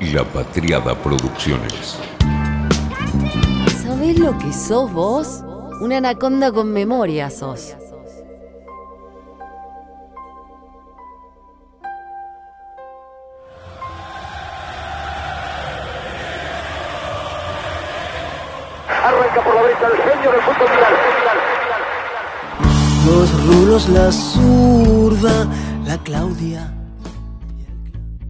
La 0.00 0.22
Patriada 0.22 0.94
Producciones. 0.94 1.98
¿Sabés 3.82 4.16
lo 4.16 4.38
que 4.38 4.52
sos 4.52 4.92
vos? 4.92 5.42
Una 5.80 5.96
anaconda 5.96 6.52
con 6.52 6.72
memoria 6.72 7.30
sos. 7.30 7.74
Arranca 19.04 19.42
por 19.42 19.54
la 19.56 19.62
derecha 19.62 19.86
el 19.88 19.96
genio 19.96 20.30
del 20.30 20.40
fútbol. 20.42 20.68
Los 23.04 23.46
rulos, 23.46 23.88
la 23.88 24.12
zurda, 24.12 25.48
la 25.84 25.98
Claudia. 26.04 26.77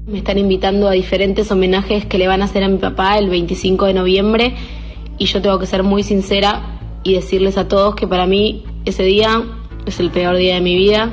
Me 0.09 0.17
están 0.17 0.39
invitando 0.39 0.89
a 0.89 0.93
diferentes 0.93 1.51
homenajes 1.51 2.07
que 2.07 2.17
le 2.17 2.27
van 2.27 2.41
a 2.41 2.47
hacer 2.47 2.65
a 2.65 2.69
mi 2.69 2.79
papá 2.79 3.19
el 3.19 3.29
25 3.29 3.85
de 3.85 3.93
noviembre 3.93 4.55
y 5.19 5.27
yo 5.27 5.43
tengo 5.43 5.59
que 5.59 5.67
ser 5.67 5.83
muy 5.83 6.03
sincera 6.03 6.81
y 7.03 7.13
decirles 7.13 7.59
a 7.59 7.69
todos 7.69 7.95
que 7.95 8.07
para 8.07 8.27
mí 8.27 8.65
ese 8.87 9.03
día 9.03 9.43
es 9.85 10.01
el 10.01 10.11
peor 10.11 10.39
día 10.39 10.55
de 10.55 10.63
mi 10.63 10.77
vida, 10.77 11.11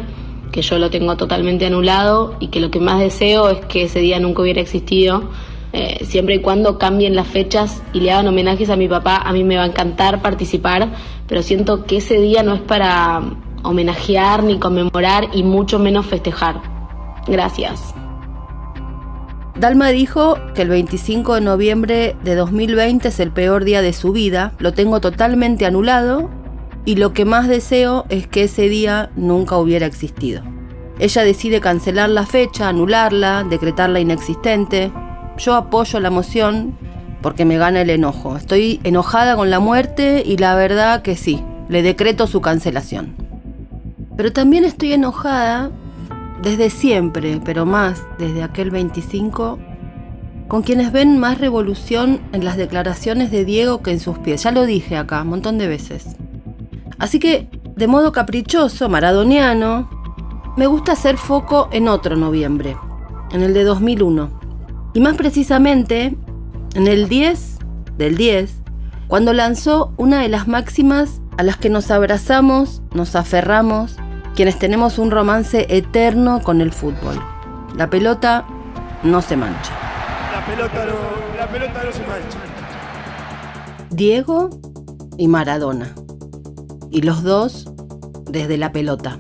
que 0.54 0.62
yo 0.62 0.80
lo 0.80 0.90
tengo 0.92 1.18
totalmente 1.18 1.66
anulado 1.66 2.38
y 2.40 2.48
que 2.48 2.62
lo 2.62 2.72
que 2.72 2.80
más 2.80 3.02
deseo 3.02 3.50
es 3.50 3.66
que 3.66 3.84
ese 3.84 4.00
día 4.00 4.18
nunca 4.22 4.44
hubiera 4.44 4.62
existido. 4.62 5.30
Eh, 5.74 6.06
siempre 6.06 6.36
y 6.36 6.40
cuando 6.40 6.78
cambien 6.78 7.18
las 7.18 7.28
fechas 7.28 7.84
y 7.92 8.00
le 8.00 8.12
hagan 8.14 8.30
homenajes 8.30 8.70
a 8.70 8.78
mi 8.78 8.88
papá, 8.88 9.18
a 9.18 9.34
mí 9.34 9.44
me 9.44 9.58
va 9.58 9.64
a 9.64 9.68
encantar 9.68 10.22
participar, 10.22 10.88
pero 11.28 11.44
siento 11.44 11.84
que 11.84 11.98
ese 11.98 12.18
día 12.22 12.44
no 12.44 12.54
es 12.54 12.62
para 12.62 13.22
homenajear 13.62 14.42
ni 14.44 14.58
conmemorar 14.58 15.32
y 15.34 15.44
mucho 15.44 15.80
menos 15.80 16.06
festejar. 16.06 16.62
Gracias. 17.28 17.94
Dalma 19.56 19.88
dijo 19.90 20.38
que 20.54 20.64
el 20.64 20.70
25 20.70 21.36
de 21.36 21.42
noviembre 21.42 22.16
de 22.26 22.36
2020 22.36 23.08
es 23.08 23.20
el 23.22 23.32
peor 23.32 23.64
día 23.64 23.82
de 23.82 23.94
su 23.94 24.12
vida, 24.12 24.52
lo 24.60 24.74
tengo 24.74 25.00
totalmente 25.00 25.66
anulado 25.66 26.30
y 26.84 26.98
lo 26.98 27.14
que 27.14 27.24
más 27.24 27.48
deseo 27.48 28.06
es 28.10 28.28
que 28.28 28.44
ese 28.44 28.68
día 28.68 29.12
nunca 29.16 29.58
hubiera 29.58 29.86
existido. 29.86 30.44
Ella 31.00 31.24
decide 31.24 31.62
cancelar 31.62 32.10
la 32.10 32.26
fecha, 32.26 32.68
anularla, 32.68 33.46
decretarla 33.50 34.02
inexistente. 34.02 34.92
Yo 35.38 35.56
apoyo 35.56 36.02
la 36.02 36.10
moción 36.10 36.78
porque 37.22 37.46
me 37.46 37.58
gana 37.58 37.82
el 37.82 37.90
enojo. 37.90 38.36
Estoy 38.36 38.82
enojada 38.84 39.38
con 39.38 39.50
la 39.50 39.60
muerte 39.60 40.22
y 40.26 40.36
la 40.36 40.56
verdad 40.56 41.02
que 41.02 41.16
sí, 41.16 41.42
le 41.70 41.82
decreto 41.82 42.28
su 42.28 42.42
cancelación. 42.42 43.16
Pero 44.18 44.34
también 44.34 44.66
estoy 44.66 44.94
enojada 44.94 45.72
desde 46.46 46.70
siempre, 46.70 47.42
pero 47.44 47.66
más 47.66 48.04
desde 48.20 48.44
aquel 48.44 48.70
25, 48.70 49.58
con 50.48 50.62
quienes 50.62 50.92
ven 50.92 51.18
más 51.18 51.40
revolución 51.40 52.22
en 52.34 52.46
las 52.46 52.56
declaraciones 52.56 53.32
de 53.32 53.46
Diego 53.46 53.82
que 53.82 53.90
en 53.90 54.00
sus 54.00 54.20
pies. 54.20 54.44
Ya 54.44 54.52
lo 54.52 54.68
dije 54.68 54.96
acá 54.96 55.24
un 55.24 55.30
montón 55.30 55.58
de 55.58 55.68
veces. 55.68 56.16
Así 57.00 57.18
que, 57.18 57.50
de 57.76 57.88
modo 57.88 58.12
caprichoso, 58.12 58.90
maradoniano, 58.90 59.90
me 60.56 60.68
gusta 60.68 60.92
hacer 60.92 61.18
foco 61.18 61.68
en 61.72 61.88
otro 61.88 62.16
noviembre, 62.16 62.78
en 63.32 63.42
el 63.42 63.56
de 63.56 63.64
2001. 63.64 64.30
Y 64.94 65.00
más 65.00 65.18
precisamente, 65.18 66.16
en 66.76 66.88
el 66.88 67.10
10 67.10 67.58
del 67.98 68.18
10, 68.18 68.62
cuando 69.08 69.34
lanzó 69.34 69.96
una 69.98 70.22
de 70.22 70.30
las 70.30 70.48
máximas 70.48 71.22
a 71.38 71.44
las 71.44 71.58
que 71.58 71.72
nos 71.72 71.90
abrazamos, 71.90 72.84
nos 72.94 73.16
aferramos 73.16 73.98
quienes 74.36 74.60
tenemos 74.60 75.00
un 75.00 75.12
romance 75.12 75.66
eterno 75.70 76.42
con 76.44 76.60
el 76.60 76.74
fútbol. 76.74 77.22
La 77.76 77.90
pelota 77.90 78.46
no 79.02 79.22
se 79.22 79.38
mancha. 79.38 79.72
La 80.34 80.46
pelota 80.46 80.86
no, 80.86 81.38
la 81.38 81.48
pelota 81.48 81.84
no 81.84 81.92
se 81.92 82.00
mancha. 82.00 82.38
Diego 83.90 84.50
y 85.18 85.30
Maradona. 85.30 85.96
Y 86.92 87.02
los 87.02 87.24
dos 87.24 87.72
desde 88.30 88.58
la 88.58 88.74
pelota. 88.74 89.18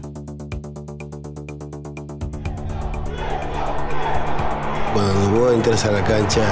Cuando 4.93 5.39
vos 5.39 5.53
entras 5.53 5.85
a 5.85 5.91
la 5.91 6.03
cancha, 6.03 6.43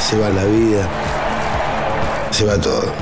se 0.00 0.18
va 0.18 0.28
la 0.30 0.44
vida, 0.44 0.88
se 2.30 2.44
va 2.44 2.60
todo. 2.60 2.92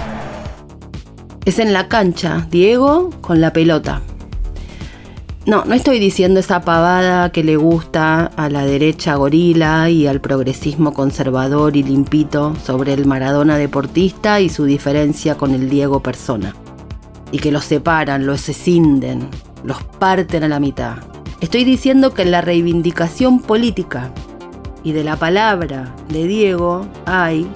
Es 1.46 1.58
en 1.58 1.72
la 1.72 1.88
cancha, 1.88 2.46
Diego 2.50 3.10
con 3.22 3.40
la 3.40 3.52
pelota. 3.52 4.02
No, 5.46 5.66
no 5.66 5.74
estoy 5.74 5.98
diciendo 5.98 6.40
esa 6.40 6.62
pavada 6.62 7.30
que 7.30 7.44
le 7.44 7.56
gusta 7.56 8.30
a 8.34 8.48
la 8.48 8.64
derecha 8.64 9.16
gorila 9.16 9.90
y 9.90 10.06
al 10.06 10.22
progresismo 10.22 10.94
conservador 10.94 11.76
y 11.76 11.82
limpito 11.82 12.56
sobre 12.64 12.94
el 12.94 13.04
Maradona 13.04 13.58
deportista 13.58 14.40
y 14.40 14.48
su 14.48 14.64
diferencia 14.64 15.36
con 15.36 15.52
el 15.54 15.68
Diego 15.68 16.00
persona. 16.00 16.54
Y 17.30 17.40
que 17.40 17.52
los 17.52 17.66
separan, 17.66 18.24
los 18.24 18.48
escinden, 18.48 19.28
los 19.64 19.82
parten 19.82 20.44
a 20.44 20.48
la 20.48 20.60
mitad. 20.60 20.96
Estoy 21.42 21.64
diciendo 21.64 22.14
que 22.14 22.22
en 22.22 22.30
la 22.30 22.40
reivindicación 22.40 23.40
política 23.40 24.14
y 24.82 24.92
de 24.92 25.04
la 25.04 25.16
palabra 25.16 25.94
de 26.08 26.26
Diego 26.26 26.86
hay, 27.04 27.46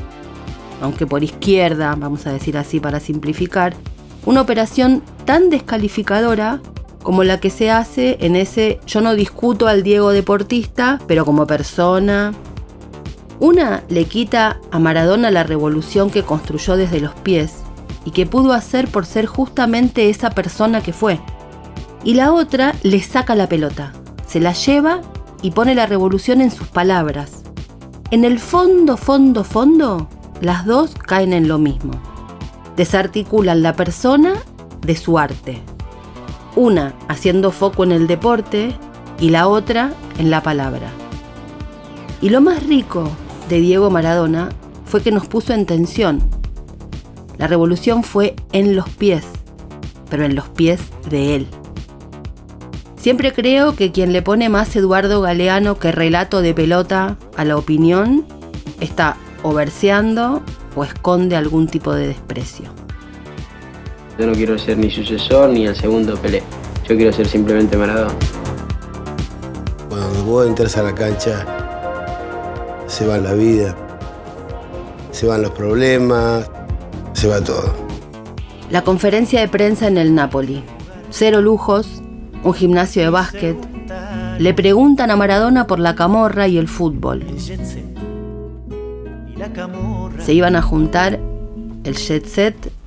aunque 0.83 1.07
por 1.07 1.25
izquierda, 1.25 1.95
vamos 1.97 2.27
a 2.27 2.35
decir 2.35 2.59
así 2.59 2.81
para 2.81 3.01
simplificar, 3.01 3.75
una 4.27 4.43
operación 4.43 5.03
tan 5.25 5.49
descalificadora 5.49 6.61
como 7.09 7.25
la 7.25 7.41
que 7.41 7.49
se 7.49 7.71
hace 7.71 8.19
en 8.21 8.37
ese 8.37 8.81
yo 8.87 9.01
no 9.01 9.15
discuto 9.15 9.67
al 9.67 9.83
Diego 9.83 10.11
deportista, 10.11 10.99
pero 11.07 11.25
como 11.25 11.47
persona. 11.47 12.35
Una 13.41 13.83
le 13.89 14.05
quita 14.05 14.61
a 14.71 14.79
Maradona 14.79 15.31
la 15.31 15.43
revolución 15.43 16.11
que 16.11 16.23
construyó 16.23 16.77
desde 16.77 17.01
los 17.01 17.15
pies 17.15 17.61
y 18.05 18.11
que 18.11 18.27
pudo 18.27 18.53
hacer 18.53 18.89
por 18.89 19.07
ser 19.07 19.25
justamente 19.25 20.11
esa 20.11 20.33
persona 20.33 20.83
que 20.83 20.93
fue. 20.93 21.19
Y 22.05 22.13
la 22.13 22.31
otra 22.31 22.75
le 22.83 23.01
saca 23.01 23.35
la 23.35 23.49
pelota, 23.49 23.95
se 24.27 24.39
la 24.39 24.53
lleva 24.53 25.01
y 25.41 25.53
pone 25.53 25.75
la 25.75 25.87
revolución 25.87 26.43
en 26.43 26.51
sus 26.51 26.69
palabras. 26.69 27.43
En 28.11 28.27
el 28.27 28.39
fondo, 28.39 28.99
fondo, 28.99 29.45
fondo, 29.45 30.11
las 30.43 30.67
dos 30.67 30.95
caen 30.95 31.33
en 31.33 31.49
lo 31.49 31.57
mismo. 31.57 31.93
Desarticulan 32.77 33.63
la 33.63 33.73
persona 33.73 34.35
de 34.83 34.95
su 34.95 35.19
arte 35.19 35.63
una 36.59 36.93
haciendo 37.07 37.53
foco 37.53 37.85
en 37.85 37.93
el 37.93 38.09
deporte 38.09 38.75
y 39.21 39.31
la 39.31 39.47
otra 39.47 39.93
en 40.19 40.31
la 40.31 40.43
palabra. 40.43 40.91
Y 42.21 42.31
lo 42.31 42.41
más 42.41 42.65
rico 42.65 43.09
de 43.49 43.61
Diego 43.61 43.91
Maradona 43.91 44.49
fue 44.85 45.01
que 45.01 45.13
nos 45.13 45.27
puso 45.27 45.55
en 45.55 45.67
tensión. 45.67 46.21
La 47.37 47.47
revolución 47.47 48.03
fue 48.03 48.35
en 48.51 48.75
los 48.75 48.89
pies, 48.89 49.25
pero 50.11 50.25
en 50.25 50.35
los 50.35 50.49
pies 50.49 50.81
de 51.09 51.37
él. 51.37 51.47
Siempre 52.97 53.33
creo 53.33 53.77
que 53.77 53.93
quien 53.93 54.13
le 54.13 54.23
pone 54.23 54.49
más 54.49 54.75
Eduardo 54.75 55.21
Galeano 55.21 55.79
que 55.79 55.93
relato 55.93 56.43
de 56.43 56.55
pelota 56.55 57.17
a 57.37 57.45
la 57.45 57.57
opinión 57.57 58.27
está 58.81 59.17
o 59.45 59.55
o 60.75 60.85
esconde 60.85 61.37
algún 61.37 61.69
tipo 61.69 61.95
de 61.95 62.09
desprecio. 62.09 62.78
Yo 64.19 64.27
no 64.27 64.33
quiero 64.33 64.59
ser 64.59 64.77
ni 64.79 64.91
sucesor 64.91 65.51
ni 65.51 65.65
el 65.65 65.77
segundo 65.77 66.17
Pelé. 66.17 66.43
Yo 66.89 66.97
quiero 66.97 67.13
ser 67.13 67.29
simplemente 67.29 67.77
Maradona. 67.77 68.13
Cuando 69.89 70.25
vos 70.25 70.45
entras 70.45 70.77
a 70.77 70.83
la 70.83 70.93
cancha, 70.93 71.47
se 72.89 73.07
va 73.07 73.19
la 73.19 73.35
vida, 73.35 73.77
se 75.13 75.29
van 75.29 75.43
los 75.43 75.53
problemas, 75.53 76.51
se 77.13 77.29
va 77.29 77.41
todo. 77.41 77.73
La 78.71 78.83
conferencia 78.83 79.39
de 79.41 79.47
prensa 79.47 79.87
en 79.87 79.99
el 79.99 80.13
Napoli. 80.13 80.65
Cero 81.11 81.41
lujos, 81.41 82.03
un 82.43 82.55
gimnasio 82.55 83.03
de 83.03 83.11
básquet. 83.11 83.57
Le 84.41 84.53
preguntan 84.53 85.13
a 85.13 85.17
Maradona 85.17 85.69
por 85.69 85.79
la 85.79 85.95
camorra 85.95 86.49
y 86.49 86.59
el 86.59 86.67
fútbol. 86.67 87.25
Se 90.19 90.33
iban 90.33 90.57
a 90.57 90.63
juntar 90.63 91.21
el 91.85 91.95
jet 91.95 92.27
set 92.27 92.78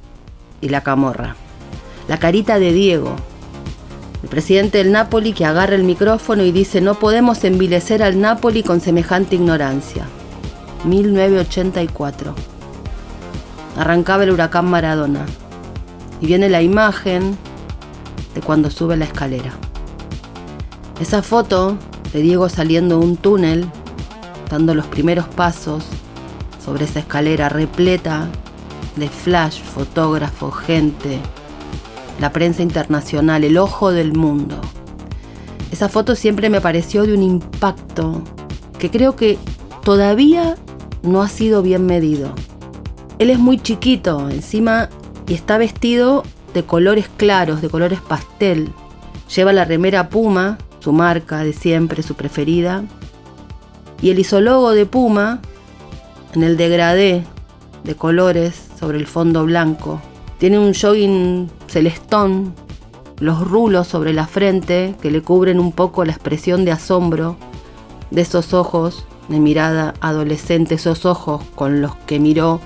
y 0.61 0.69
la 0.69 0.81
camorra. 0.81 1.35
La 2.07 2.17
carita 2.17 2.59
de 2.59 2.71
Diego, 2.71 3.15
el 4.23 4.29
presidente 4.29 4.77
del 4.77 4.91
Napoli 4.91 5.33
que 5.33 5.45
agarra 5.45 5.75
el 5.75 5.83
micrófono 5.83 6.43
y 6.43 6.51
dice 6.51 6.79
no 6.79 6.99
podemos 6.99 7.43
envilecer 7.43 8.03
al 8.03 8.21
Napoli 8.21 8.63
con 8.63 8.79
semejante 8.79 9.35
ignorancia. 9.35 10.05
1984. 10.85 12.35
Arrancaba 13.77 14.23
el 14.23 14.31
huracán 14.31 14.69
Maradona. 14.69 15.25
Y 16.19 16.27
viene 16.27 16.49
la 16.49 16.61
imagen 16.61 17.35
de 18.35 18.41
cuando 18.41 18.69
sube 18.69 18.95
la 18.95 19.05
escalera. 19.05 19.53
Esa 20.99 21.23
foto 21.23 21.77
de 22.13 22.21
Diego 22.21 22.47
saliendo 22.47 22.99
de 22.99 23.05
un 23.05 23.17
túnel, 23.17 23.65
dando 24.51 24.75
los 24.75 24.85
primeros 24.85 25.27
pasos 25.27 25.83
sobre 26.63 26.85
esa 26.85 26.99
escalera 26.99 27.49
repleta 27.49 28.27
de 28.95 29.09
flash, 29.09 29.61
fotógrafos, 29.61 30.55
gente, 30.55 31.19
la 32.19 32.31
prensa 32.31 32.61
internacional, 32.61 33.43
el 33.43 33.57
ojo 33.57 33.91
del 33.91 34.13
mundo. 34.13 34.59
Esa 35.71 35.89
foto 35.89 36.15
siempre 36.15 36.49
me 36.49 36.61
pareció 36.61 37.03
de 37.03 37.13
un 37.13 37.23
impacto 37.23 38.21
que 38.77 38.89
creo 38.91 39.15
que 39.15 39.37
todavía 39.83 40.55
no 41.03 41.21
ha 41.21 41.29
sido 41.29 41.61
bien 41.61 41.85
medido. 41.85 42.33
Él 43.19 43.29
es 43.29 43.39
muy 43.39 43.59
chiquito 43.59 44.29
encima 44.29 44.89
y 45.27 45.33
está 45.33 45.57
vestido 45.57 46.23
de 46.53 46.63
colores 46.63 47.07
claros, 47.17 47.61
de 47.61 47.69
colores 47.69 48.01
pastel. 48.01 48.73
Lleva 49.33 49.53
la 49.53 49.65
remera 49.65 50.09
Puma, 50.09 50.57
su 50.79 50.91
marca 50.91 51.43
de 51.43 51.53
siempre, 51.53 52.03
su 52.03 52.15
preferida. 52.15 52.83
Y 54.01 54.09
el 54.09 54.19
isólogo 54.19 54.71
de 54.71 54.85
Puma 54.85 55.39
en 56.33 56.43
el 56.43 56.57
degradé 56.57 57.23
de 57.83 57.95
colores 57.95 58.70
sobre 58.81 58.97
el 58.97 59.05
fondo 59.05 59.45
blanco. 59.45 60.01
Tiene 60.39 60.57
un 60.57 60.73
jogging 60.73 61.49
celestón, 61.67 62.55
los 63.19 63.47
rulos 63.47 63.87
sobre 63.87 64.11
la 64.11 64.25
frente 64.25 64.95
que 65.01 65.11
le 65.11 65.21
cubren 65.21 65.59
un 65.59 65.71
poco 65.71 66.03
la 66.03 66.11
expresión 66.11 66.65
de 66.65 66.71
asombro 66.71 67.37
de 68.09 68.21
esos 68.21 68.55
ojos 68.55 69.05
de 69.29 69.39
mirada 69.39 69.93
adolescente, 70.01 70.75
esos 70.75 71.05
ojos 71.05 71.43
con 71.53 71.79
los 71.79 71.95
que 72.07 72.19
miró 72.19 72.59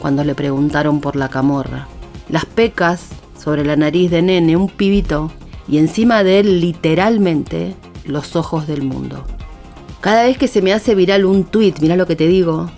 cuando 0.00 0.24
le 0.24 0.34
preguntaron 0.34 1.00
por 1.00 1.16
la 1.16 1.28
camorra. 1.28 1.86
Las 2.30 2.46
pecas 2.46 3.08
sobre 3.38 3.62
la 3.62 3.76
nariz 3.76 4.10
de 4.10 4.22
nene, 4.22 4.56
un 4.56 4.68
pibito, 4.68 5.30
y 5.68 5.76
encima 5.76 6.24
de 6.24 6.40
él 6.40 6.60
literalmente 6.60 7.74
los 8.06 8.36
ojos 8.36 8.66
del 8.66 8.82
mundo. 8.82 9.24
Cada 10.00 10.22
vez 10.22 10.38
que 10.38 10.48
se 10.48 10.62
me 10.62 10.72
hace 10.72 10.94
viral 10.94 11.26
un 11.26 11.44
tuit, 11.44 11.78
mira 11.80 11.94
lo 11.96 12.06
que 12.06 12.16
te 12.16 12.26
digo, 12.26 12.70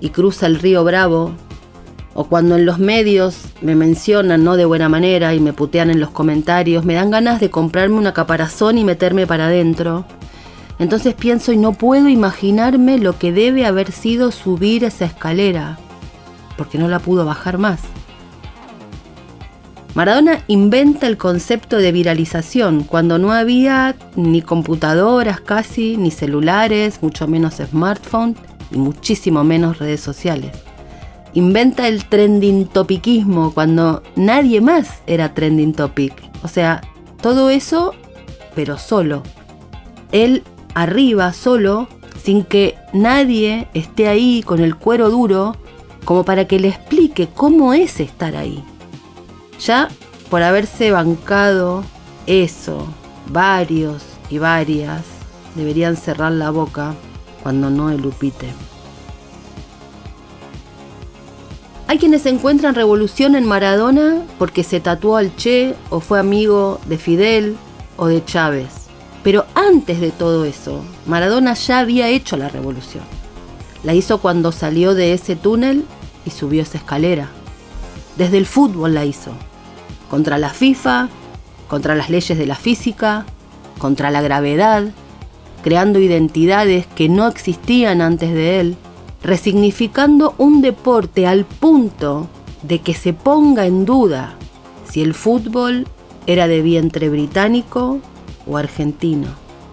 y 0.00 0.10
cruza 0.10 0.46
el 0.46 0.60
río 0.60 0.84
Bravo, 0.84 1.32
o 2.18 2.24
cuando 2.24 2.56
en 2.56 2.64
los 2.64 2.78
medios 2.78 3.36
me 3.60 3.74
mencionan 3.74 4.42
no 4.42 4.56
de 4.56 4.64
buena 4.64 4.88
manera 4.88 5.34
y 5.34 5.40
me 5.40 5.52
putean 5.52 5.90
en 5.90 6.00
los 6.00 6.10
comentarios, 6.10 6.82
me 6.86 6.94
dan 6.94 7.10
ganas 7.10 7.40
de 7.40 7.50
comprarme 7.50 7.98
una 7.98 8.14
caparazón 8.14 8.78
y 8.78 8.84
meterme 8.84 9.26
para 9.26 9.48
adentro. 9.48 10.06
Entonces 10.78 11.12
pienso 11.12 11.52
y 11.52 11.58
no 11.58 11.74
puedo 11.74 12.08
imaginarme 12.08 12.98
lo 12.98 13.18
que 13.18 13.32
debe 13.32 13.66
haber 13.66 13.92
sido 13.92 14.32
subir 14.32 14.82
esa 14.82 15.04
escalera, 15.04 15.78
porque 16.56 16.78
no 16.78 16.88
la 16.88 17.00
pudo 17.00 17.26
bajar 17.26 17.58
más. 17.58 17.80
Maradona 19.94 20.42
inventa 20.46 21.06
el 21.06 21.18
concepto 21.18 21.76
de 21.76 21.92
viralización 21.92 22.84
cuando 22.84 23.18
no 23.18 23.32
había 23.32 23.94
ni 24.14 24.40
computadoras 24.40 25.42
casi, 25.42 25.98
ni 25.98 26.10
celulares, 26.10 27.02
mucho 27.02 27.28
menos 27.28 27.56
smartphone 27.56 28.34
y 28.70 28.78
muchísimo 28.78 29.44
menos 29.44 29.78
redes 29.78 30.00
sociales. 30.00 30.65
Inventa 31.36 31.86
el 31.86 32.06
trending 32.06 32.64
topiquismo 32.64 33.52
cuando 33.52 34.02
nadie 34.16 34.62
más 34.62 35.02
era 35.06 35.34
trending 35.34 35.74
topic. 35.74 36.14
O 36.42 36.48
sea, 36.48 36.80
todo 37.20 37.50
eso, 37.50 37.92
pero 38.54 38.78
solo. 38.78 39.22
Él 40.12 40.44
arriba, 40.74 41.34
solo, 41.34 41.88
sin 42.24 42.42
que 42.42 42.76
nadie 42.94 43.68
esté 43.74 44.08
ahí 44.08 44.42
con 44.46 44.60
el 44.60 44.76
cuero 44.76 45.10
duro, 45.10 45.58
como 46.06 46.24
para 46.24 46.46
que 46.46 46.58
le 46.58 46.68
explique 46.68 47.28
cómo 47.28 47.74
es 47.74 48.00
estar 48.00 48.34
ahí. 48.34 48.64
Ya 49.60 49.90
por 50.30 50.42
haberse 50.42 50.90
bancado 50.90 51.84
eso, 52.26 52.86
varios 53.28 54.02
y 54.30 54.38
varias 54.38 55.02
deberían 55.54 55.98
cerrar 55.98 56.32
la 56.32 56.48
boca 56.48 56.94
cuando 57.42 57.68
no 57.68 57.90
el 57.90 58.06
upite. 58.06 58.54
Hay 61.88 61.98
quienes 61.98 62.26
encuentran 62.26 62.74
revolución 62.74 63.36
en 63.36 63.46
Maradona 63.46 64.22
porque 64.38 64.64
se 64.64 64.80
tatuó 64.80 65.16
al 65.16 65.36
Che 65.36 65.76
o 65.88 66.00
fue 66.00 66.18
amigo 66.18 66.80
de 66.86 66.98
Fidel 66.98 67.56
o 67.96 68.06
de 68.06 68.24
Chávez. 68.24 68.88
Pero 69.22 69.46
antes 69.54 70.00
de 70.00 70.10
todo 70.10 70.44
eso, 70.44 70.82
Maradona 71.06 71.54
ya 71.54 71.78
había 71.78 72.08
hecho 72.08 72.36
la 72.36 72.48
revolución. 72.48 73.04
La 73.84 73.94
hizo 73.94 74.18
cuando 74.18 74.50
salió 74.50 74.94
de 74.94 75.12
ese 75.12 75.36
túnel 75.36 75.84
y 76.24 76.30
subió 76.30 76.62
esa 76.62 76.78
escalera. 76.78 77.28
Desde 78.16 78.38
el 78.38 78.46
fútbol 78.46 78.94
la 78.94 79.04
hizo. 79.04 79.30
Contra 80.10 80.38
la 80.38 80.50
FIFA, 80.50 81.08
contra 81.68 81.94
las 81.94 82.10
leyes 82.10 82.36
de 82.36 82.46
la 82.46 82.56
física, 82.56 83.26
contra 83.78 84.10
la 84.10 84.22
gravedad, 84.22 84.84
creando 85.62 86.00
identidades 86.00 86.86
que 86.88 87.08
no 87.08 87.28
existían 87.28 88.00
antes 88.00 88.32
de 88.32 88.58
él, 88.58 88.76
resignificando 89.26 90.36
un 90.38 90.62
deporte 90.62 91.26
al 91.26 91.44
punto 91.44 92.28
de 92.62 92.78
que 92.78 92.94
se 92.94 93.12
ponga 93.12 93.66
en 93.66 93.84
duda 93.84 94.36
si 94.88 95.02
el 95.02 95.14
fútbol 95.14 95.88
era 96.28 96.46
de 96.46 96.62
vientre 96.62 97.08
británico 97.08 97.98
o 98.46 98.56
argentino, 98.56 99.26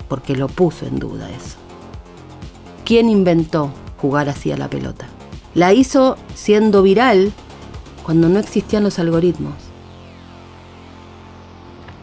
porque 0.07 0.35
lo 0.35 0.47
puso 0.47 0.87
en 0.87 0.97
duda 0.97 1.29
eso. 1.29 1.57
¿Quién 2.83 3.11
inventó 3.11 3.71
jugar 3.97 4.27
así 4.27 4.51
a 4.51 4.57
la 4.57 4.71
pelota? 4.71 5.05
La 5.53 5.71
hizo 5.71 6.17
siendo 6.33 6.81
viral 6.81 7.31
cuando 8.01 8.29
no 8.29 8.39
existían 8.39 8.83
los 8.83 8.97
algoritmos. 8.97 9.53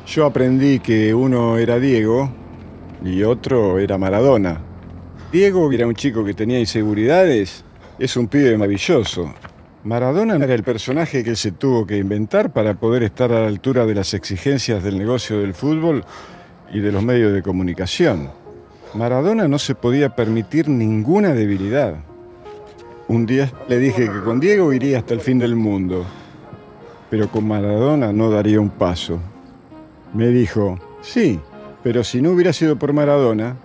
Yo 0.06 0.24
aprendí 0.24 0.78
que 0.78 1.14
uno 1.14 1.58
era 1.58 1.80
Diego 1.80 2.30
y 3.04 3.24
otro 3.24 3.80
era 3.80 3.98
Maradona. 3.98 4.69
Diego 5.32 5.70
era 5.70 5.86
un 5.86 5.94
chico 5.94 6.24
que 6.24 6.34
tenía 6.34 6.58
inseguridades, 6.58 7.62
es 8.00 8.16
un 8.16 8.26
pibe 8.26 8.58
maravilloso. 8.58 9.32
Maradona 9.84 10.34
era 10.34 10.54
el 10.54 10.64
personaje 10.64 11.22
que 11.22 11.36
se 11.36 11.52
tuvo 11.52 11.86
que 11.86 11.98
inventar 11.98 12.52
para 12.52 12.74
poder 12.74 13.04
estar 13.04 13.30
a 13.30 13.42
la 13.42 13.46
altura 13.46 13.86
de 13.86 13.94
las 13.94 14.12
exigencias 14.12 14.82
del 14.82 14.98
negocio 14.98 15.38
del 15.38 15.54
fútbol 15.54 16.04
y 16.72 16.80
de 16.80 16.90
los 16.90 17.04
medios 17.04 17.32
de 17.32 17.42
comunicación. 17.42 18.28
Maradona 18.94 19.46
no 19.46 19.60
se 19.60 19.76
podía 19.76 20.16
permitir 20.16 20.68
ninguna 20.68 21.32
debilidad. 21.32 21.94
Un 23.06 23.24
día 23.24 23.52
le 23.68 23.78
dije 23.78 24.10
que 24.10 24.20
con 24.24 24.40
Diego 24.40 24.72
iría 24.72 24.98
hasta 24.98 25.14
el 25.14 25.20
fin 25.20 25.38
del 25.38 25.54
mundo, 25.54 26.04
pero 27.08 27.28
con 27.28 27.46
Maradona 27.46 28.12
no 28.12 28.30
daría 28.30 28.60
un 28.60 28.70
paso. 28.70 29.20
Me 30.12 30.26
dijo, 30.26 30.76
sí, 31.02 31.38
pero 31.84 32.02
si 32.02 32.20
no 32.20 32.32
hubiera 32.32 32.52
sido 32.52 32.76
por 32.76 32.92
Maradona, 32.92 33.56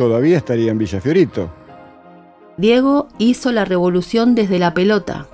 todavía 0.00 0.38
estaría 0.38 0.70
en 0.70 0.78
Villa 0.78 0.98
Fiorito. 0.98 1.50
Diego 2.56 3.08
hizo 3.18 3.52
la 3.52 3.66
revolución 3.66 4.34
desde 4.34 4.58
la 4.58 4.72
pelota. 4.72 5.26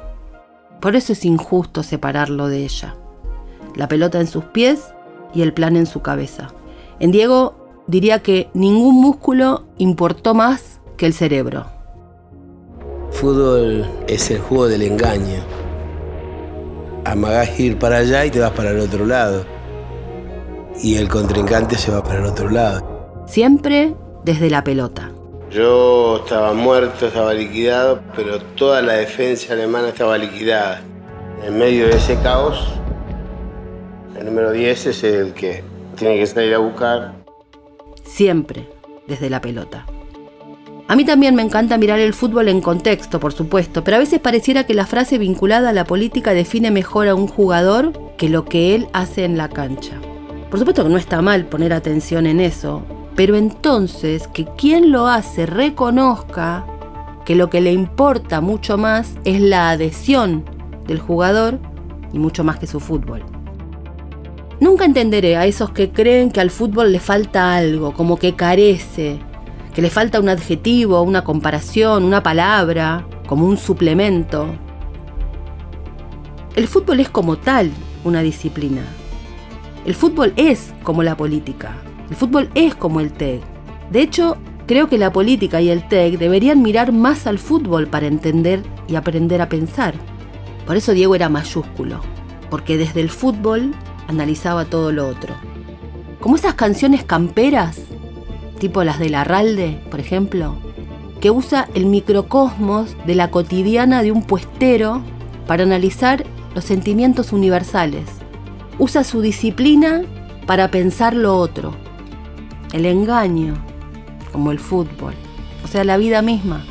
Por 0.80 0.96
eso 0.96 1.12
es 1.12 1.24
injusto 1.24 1.84
separarlo 1.84 2.48
de 2.48 2.64
ella. 2.64 2.96
La 3.76 3.86
pelota 3.86 4.18
en 4.18 4.26
sus 4.26 4.42
pies 4.46 4.92
y 5.32 5.42
el 5.42 5.52
plan 5.52 5.76
en 5.76 5.86
su 5.86 6.02
cabeza. 6.02 6.48
En 6.98 7.12
Diego 7.12 7.54
diría 7.86 8.24
que 8.24 8.50
ningún 8.54 9.00
músculo 9.00 9.66
importó 9.78 10.34
más 10.34 10.80
que 10.96 11.06
el 11.06 11.12
cerebro. 11.12 11.66
Fútbol 13.12 13.86
es 14.08 14.32
el 14.32 14.40
juego 14.40 14.66
del 14.66 14.82
engaño. 14.82 15.44
Amagás 17.04 17.60
ir 17.60 17.78
para 17.78 17.98
allá 17.98 18.24
y 18.24 18.32
te 18.32 18.40
vas 18.40 18.50
para 18.50 18.70
el 18.70 18.80
otro 18.80 19.06
lado. 19.06 19.44
Y 20.82 20.96
el 20.96 21.08
contrincante 21.08 21.78
se 21.78 21.92
va 21.92 22.02
para 22.02 22.18
el 22.18 22.26
otro 22.26 22.50
lado. 22.50 22.96
Siempre 23.26 23.94
desde 24.26 24.50
la 24.50 24.64
pelota. 24.64 25.12
Yo 25.52 26.16
estaba 26.24 26.52
muerto, 26.52 27.06
estaba 27.06 27.32
liquidado, 27.32 28.00
pero 28.16 28.40
toda 28.40 28.82
la 28.82 28.94
defensa 28.94 29.52
alemana 29.52 29.90
estaba 29.90 30.18
liquidada. 30.18 30.82
En 31.46 31.56
medio 31.56 31.86
de 31.86 31.92
ese 31.92 32.18
caos, 32.24 32.58
el 34.18 34.26
número 34.26 34.50
10 34.50 34.86
es 34.86 35.04
el 35.04 35.32
que 35.32 35.62
tiene 35.96 36.18
que 36.18 36.26
salir 36.26 36.54
a 36.54 36.58
buscar. 36.58 37.12
Siempre 38.02 38.68
desde 39.06 39.30
la 39.30 39.40
pelota. 39.40 39.86
A 40.88 40.96
mí 40.96 41.04
también 41.04 41.36
me 41.36 41.42
encanta 41.42 41.78
mirar 41.78 42.00
el 42.00 42.12
fútbol 42.12 42.48
en 42.48 42.60
contexto, 42.60 43.20
por 43.20 43.32
supuesto, 43.32 43.84
pero 43.84 43.96
a 43.96 44.00
veces 44.00 44.18
pareciera 44.18 44.64
que 44.64 44.74
la 44.74 44.86
frase 44.86 45.18
vinculada 45.18 45.68
a 45.68 45.72
la 45.72 45.84
política 45.84 46.34
define 46.34 46.72
mejor 46.72 47.06
a 47.06 47.14
un 47.14 47.28
jugador 47.28 47.92
que 48.16 48.28
lo 48.28 48.44
que 48.44 48.74
él 48.74 48.88
hace 48.92 49.24
en 49.24 49.36
la 49.36 49.48
cancha. 49.48 50.00
Por 50.50 50.58
supuesto 50.58 50.82
que 50.82 50.90
no 50.90 50.98
está 50.98 51.22
mal 51.22 51.46
poner 51.46 51.72
atención 51.72 52.26
en 52.26 52.40
eso, 52.40 52.82
pero 53.16 53.34
entonces 53.34 54.28
que 54.28 54.44
quien 54.44 54.92
lo 54.92 55.08
hace 55.08 55.46
reconozca 55.46 56.66
que 57.24 57.34
lo 57.34 57.50
que 57.50 57.60
le 57.60 57.72
importa 57.72 58.40
mucho 58.40 58.78
más 58.78 59.14
es 59.24 59.40
la 59.40 59.70
adhesión 59.70 60.44
del 60.86 61.00
jugador 61.00 61.58
y 62.12 62.18
mucho 62.18 62.44
más 62.44 62.58
que 62.58 62.68
su 62.68 62.78
fútbol. 62.78 63.24
Nunca 64.60 64.84
entenderé 64.84 65.36
a 65.36 65.46
esos 65.46 65.70
que 65.70 65.90
creen 65.90 66.30
que 66.30 66.40
al 66.40 66.50
fútbol 66.50 66.92
le 66.92 67.00
falta 67.00 67.56
algo, 67.56 67.92
como 67.92 68.16
que 68.16 68.34
carece, 68.34 69.18
que 69.74 69.82
le 69.82 69.90
falta 69.90 70.20
un 70.20 70.28
adjetivo, 70.28 71.02
una 71.02 71.24
comparación, 71.24 72.04
una 72.04 72.22
palabra, 72.22 73.06
como 73.26 73.46
un 73.46 73.56
suplemento. 73.56 74.46
El 76.54 76.68
fútbol 76.68 77.00
es 77.00 77.08
como 77.08 77.36
tal 77.36 77.70
una 78.04 78.22
disciplina. 78.22 78.82
El 79.84 79.94
fútbol 79.94 80.32
es 80.36 80.72
como 80.82 81.02
la 81.02 81.16
política. 81.16 81.74
El 82.10 82.16
fútbol 82.16 82.50
es 82.54 82.74
como 82.74 83.00
el 83.00 83.12
TEC. 83.12 83.42
De 83.90 84.00
hecho, 84.00 84.36
creo 84.66 84.88
que 84.88 84.98
la 84.98 85.12
política 85.12 85.60
y 85.60 85.70
el 85.70 85.86
TEC 85.86 86.18
deberían 86.18 86.62
mirar 86.62 86.92
más 86.92 87.26
al 87.26 87.38
fútbol 87.38 87.86
para 87.86 88.06
entender 88.06 88.62
y 88.88 88.96
aprender 88.96 89.40
a 89.40 89.48
pensar. 89.48 89.94
Por 90.66 90.76
eso 90.76 90.92
Diego 90.92 91.14
era 91.14 91.28
mayúsculo, 91.28 92.00
porque 92.50 92.76
desde 92.76 93.00
el 93.00 93.10
fútbol 93.10 93.74
analizaba 94.08 94.64
todo 94.64 94.92
lo 94.92 95.08
otro. 95.08 95.34
Como 96.20 96.36
esas 96.36 96.54
canciones 96.54 97.04
camperas 97.04 97.80
tipo 98.58 98.82
las 98.84 98.98
de 98.98 99.10
Larralde, 99.10 99.80
por 99.90 100.00
ejemplo, 100.00 100.56
que 101.20 101.30
usa 101.30 101.68
el 101.74 101.86
microcosmos 101.86 102.96
de 103.06 103.14
la 103.14 103.30
cotidiana 103.30 104.02
de 104.02 104.12
un 104.12 104.22
puestero 104.22 105.02
para 105.46 105.62
analizar 105.62 106.24
los 106.54 106.64
sentimientos 106.64 107.32
universales. 107.32 108.04
Usa 108.78 109.04
su 109.04 109.20
disciplina 109.20 110.02
para 110.46 110.70
pensar 110.70 111.14
lo 111.14 111.36
otro. 111.36 111.74
El 112.76 112.84
engaño, 112.84 113.54
como 114.32 114.52
el 114.52 114.58
fútbol, 114.58 115.14
o 115.64 115.66
sea, 115.66 115.82
la 115.82 115.96
vida 115.96 116.20
misma. 116.20 116.62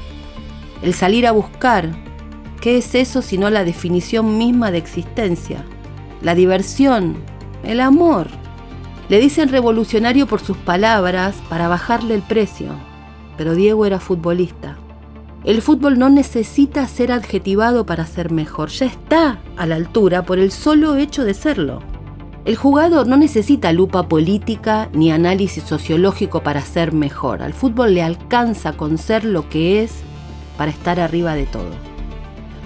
El 0.83 0.93
salir 0.93 1.25
a 1.25 1.31
buscar. 1.31 1.89
¿Qué 2.61 2.77
es 2.77 2.93
eso 2.93 3.23
sino 3.23 3.49
la 3.49 3.63
definición 3.63 4.37
misma 4.37 4.69
de 4.69 4.77
existencia? 4.77 5.65
La 6.21 6.35
diversión, 6.35 7.15
el 7.63 7.79
amor. 7.79 8.27
Le 9.09 9.19
dicen 9.19 9.49
revolucionario 9.49 10.27
por 10.27 10.41
sus 10.41 10.57
palabras 10.57 11.37
para 11.49 11.67
bajarle 11.69 12.13
el 12.13 12.21
precio, 12.21 12.67
pero 13.35 13.55
Diego 13.55 13.87
era 13.87 13.99
futbolista. 13.99 14.77
El 15.43 15.63
fútbol 15.63 15.97
no 15.97 16.11
necesita 16.11 16.87
ser 16.87 17.11
adjetivado 17.11 17.87
para 17.87 18.05
ser 18.05 18.31
mejor, 18.31 18.69
ya 18.69 18.85
está 18.85 19.39
a 19.57 19.65
la 19.65 19.73
altura 19.73 20.23
por 20.23 20.37
el 20.37 20.51
solo 20.51 20.97
hecho 20.97 21.23
de 21.23 21.33
serlo. 21.33 21.81
El 22.45 22.55
jugador 22.55 23.07
no 23.07 23.17
necesita 23.17 23.73
lupa 23.73 24.07
política 24.07 24.87
ni 24.93 25.11
análisis 25.11 25.63
sociológico 25.63 26.43
para 26.43 26.61
ser 26.61 26.93
mejor. 26.93 27.41
Al 27.41 27.53
fútbol 27.53 27.95
le 27.95 28.03
alcanza 28.03 28.73
con 28.73 28.99
ser 28.99 29.25
lo 29.25 29.49
que 29.49 29.81
es 29.81 29.91
para 30.55 30.69
estar 30.69 30.99
arriba 30.99 31.33
de 31.33 31.47
todo. 31.47 31.71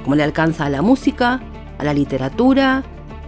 Como 0.03 0.17
le 0.17 0.24
alcanza 0.24 0.65
a 0.65 0.69
la 0.69 0.81
música, 0.81 1.39
a 1.77 1.83
la 1.86 1.93
literatura, 1.93 2.83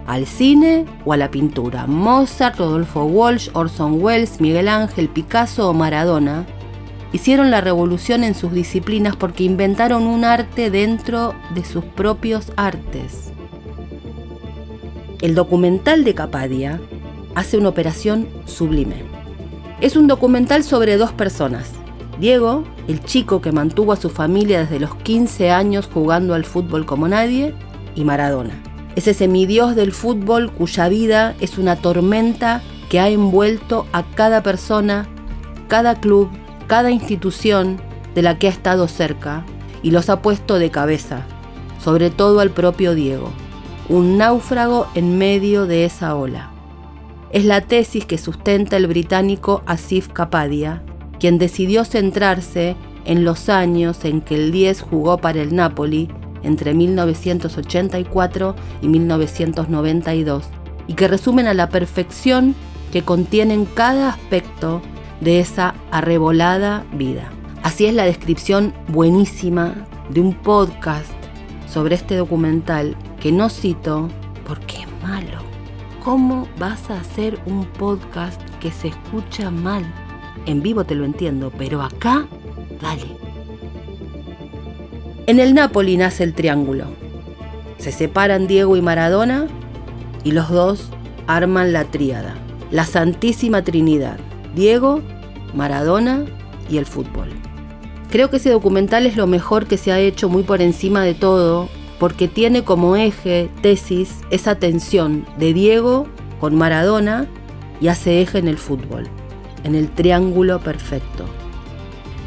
al 0.05 0.25
cine 0.25 0.85
o 1.05 1.13
a 1.13 1.17
la 1.17 1.31
pintura. 1.31 1.87
Mozart, 1.87 2.57
Rodolfo 2.57 3.05
Walsh, 3.05 3.49
Orson 3.53 4.03
Welles, 4.03 4.41
Miguel 4.41 4.67
Ángel, 4.67 5.07
Picasso 5.07 5.69
o 5.69 5.73
Maradona 5.73 6.45
hicieron 7.13 7.49
la 7.49 7.61
revolución 7.61 8.25
en 8.25 8.35
sus 8.35 8.51
disciplinas 8.51 9.15
porque 9.15 9.45
inventaron 9.45 10.05
un 10.05 10.25
arte 10.25 10.69
dentro 10.69 11.33
de 11.55 11.63
sus 11.63 11.85
propios 11.85 12.51
artes. 12.57 13.31
El 15.21 15.35
documental 15.35 16.03
de 16.03 16.15
Capadia 16.15 16.81
hace 17.35 17.59
una 17.59 17.69
operación 17.69 18.27
sublime. 18.45 19.03
Es 19.79 19.95
un 19.95 20.07
documental 20.07 20.63
sobre 20.63 20.97
dos 20.97 21.11
personas. 21.11 21.69
Diego, 22.19 22.63
el 22.87 23.03
chico 23.03 23.39
que 23.39 23.51
mantuvo 23.51 23.93
a 23.93 23.97
su 23.97 24.09
familia 24.09 24.61
desde 24.61 24.79
los 24.79 24.95
15 24.95 25.51
años 25.51 25.87
jugando 25.93 26.33
al 26.33 26.43
fútbol 26.43 26.87
como 26.87 27.07
nadie, 27.07 27.53
y 27.93 28.03
Maradona. 28.03 28.63
Ese 28.95 29.13
semidios 29.13 29.75
del 29.75 29.91
fútbol 29.91 30.51
cuya 30.51 30.89
vida 30.89 31.35
es 31.39 31.59
una 31.59 31.75
tormenta 31.75 32.63
que 32.89 32.99
ha 32.99 33.09
envuelto 33.09 33.85
a 33.93 34.01
cada 34.03 34.41
persona, 34.41 35.07
cada 35.67 35.99
club, 35.99 36.29
cada 36.65 36.89
institución 36.89 37.79
de 38.15 38.23
la 38.23 38.39
que 38.39 38.47
ha 38.47 38.51
estado 38.51 38.87
cerca 38.87 39.45
y 39.83 39.91
los 39.91 40.09
ha 40.09 40.23
puesto 40.23 40.57
de 40.57 40.71
cabeza, 40.71 41.21
sobre 41.79 42.09
todo 42.09 42.39
al 42.39 42.49
propio 42.49 42.95
Diego, 42.95 43.31
un 43.91 44.17
náufrago 44.17 44.87
en 44.95 45.17
medio 45.17 45.67
de 45.67 45.83
esa 45.83 46.15
ola. 46.15 46.49
Es 47.31 47.43
la 47.43 47.59
tesis 47.59 48.05
que 48.05 48.17
sustenta 48.17 48.77
el 48.77 48.87
británico 48.87 49.63
Asif 49.65 50.07
Kapadia, 50.07 50.81
quien 51.19 51.37
decidió 51.37 51.83
centrarse 51.83 52.77
en 53.03 53.25
los 53.25 53.49
años 53.49 54.05
en 54.05 54.21
que 54.21 54.35
el 54.35 54.53
10 54.53 54.81
jugó 54.81 55.17
para 55.17 55.41
el 55.41 55.53
Napoli 55.53 56.07
entre 56.41 56.73
1984 56.73 58.55
y 58.81 58.87
1992 58.87 60.45
y 60.87 60.93
que 60.93 61.09
resumen 61.09 61.47
a 61.47 61.53
la 61.53 61.67
perfección 61.67 62.55
que 62.93 63.01
contienen 63.01 63.65
cada 63.65 64.11
aspecto 64.11 64.81
de 65.19 65.41
esa 65.41 65.75
arrebolada 65.91 66.85
vida. 66.93 67.29
Así 67.61 67.87
es 67.87 67.93
la 67.93 68.05
descripción 68.05 68.73
buenísima 68.87 69.85
de 70.09 70.21
un 70.21 70.33
podcast 70.33 71.11
sobre 71.67 71.95
este 71.95 72.15
documental 72.15 72.95
que 73.21 73.31
no 73.31 73.49
cito 73.49 74.09
porque 74.47 74.77
es 74.81 74.87
malo. 75.03 75.39
¿Cómo 76.03 76.47
vas 76.57 76.89
a 76.89 76.99
hacer 76.99 77.39
un 77.45 77.65
podcast 77.65 78.41
que 78.59 78.71
se 78.71 78.87
escucha 78.87 79.51
mal? 79.51 79.85
En 80.47 80.63
vivo 80.63 80.83
te 80.83 80.95
lo 80.95 81.05
entiendo, 81.05 81.51
pero 81.55 81.83
acá, 81.83 82.27
dale. 82.81 83.15
En 85.27 85.39
el 85.39 85.53
Napoli 85.53 85.97
nace 85.97 86.23
el 86.23 86.33
triángulo. 86.33 86.85
Se 87.77 87.91
separan 87.91 88.47
Diego 88.47 88.75
y 88.75 88.81
Maradona 88.81 89.45
y 90.23 90.31
los 90.31 90.49
dos 90.49 90.89
arman 91.27 91.73
la 91.73 91.85
tríada, 91.85 92.35
la 92.71 92.85
Santísima 92.85 93.63
Trinidad. 93.63 94.17
Diego, 94.55 95.01
Maradona 95.53 96.25
y 96.69 96.77
el 96.77 96.87
fútbol. 96.87 97.29
Creo 98.09 98.31
que 98.31 98.37
ese 98.37 98.49
documental 98.49 99.05
es 99.05 99.15
lo 99.15 99.27
mejor 99.27 99.67
que 99.67 99.77
se 99.77 99.91
ha 99.91 99.99
hecho 99.99 100.27
muy 100.27 100.41
por 100.41 100.61
encima 100.61 101.03
de 101.03 101.13
todo, 101.13 101.69
porque 102.01 102.27
tiene 102.27 102.63
como 102.63 102.95
eje, 102.95 103.47
tesis, 103.61 104.21
esa 104.31 104.55
tensión 104.55 105.23
de 105.37 105.53
Diego 105.53 106.07
con 106.39 106.55
Maradona 106.55 107.27
y 107.79 107.89
hace 107.89 108.23
eje 108.23 108.39
en 108.39 108.47
el 108.47 108.57
fútbol, 108.57 109.07
en 109.63 109.75
el 109.75 109.87
triángulo 109.87 110.59
perfecto. 110.61 111.25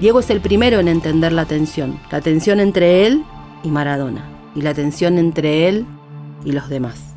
Diego 0.01 0.21
es 0.21 0.31
el 0.31 0.41
primero 0.41 0.79
en 0.79 0.87
entender 0.87 1.33
la 1.33 1.45
tensión, 1.47 1.99
la 2.13 2.21
tensión 2.21 2.61
entre 2.61 3.05
él 3.05 3.25
y 3.65 3.69
Maradona, 3.73 4.25
y 4.55 4.63
la 4.63 4.75
tensión 4.75 5.19
entre 5.19 5.67
él 5.67 5.85
y 6.45 6.53
los 6.53 6.69
demás. 6.69 7.17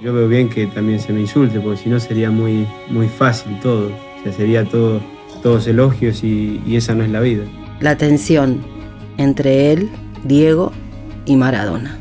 Yo 0.00 0.14
veo 0.14 0.28
bien 0.28 0.48
que 0.48 0.68
también 0.68 0.98
se 0.98 1.12
me 1.12 1.20
insulte, 1.20 1.60
porque 1.60 1.82
si 1.82 1.90
no 1.90 2.00
sería 2.00 2.30
muy, 2.30 2.66
muy 2.88 3.08
fácil 3.08 3.60
todo. 3.60 3.88
O 3.88 4.22
sea, 4.22 4.32
sería 4.32 4.64
todo, 4.64 5.02
todos 5.42 5.66
elogios 5.66 6.24
y, 6.24 6.58
y 6.66 6.76
esa 6.76 6.94
no 6.94 7.04
es 7.04 7.10
la 7.10 7.20
vida. 7.20 7.44
La 7.80 7.98
tensión 7.98 8.62
entre 9.18 9.74
él, 9.74 9.90
Diego 10.24 10.72
y 11.24 11.36
Maradona. 11.36 11.98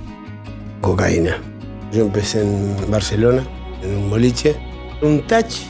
Cocaína. 0.82 1.38
Yo 1.92 2.06
empecé 2.06 2.42
en 2.42 2.76
Barcelona, 2.90 3.44
en 3.84 3.98
un 3.98 4.10
boliche. 4.10 4.56
Un 5.02 5.22
touch. 5.28 5.62